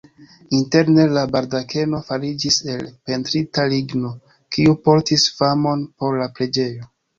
[0.59, 4.15] Interne la baldakeno fariĝis el pentrita ligno,
[4.57, 6.93] kiu portis famon por la preĝejo.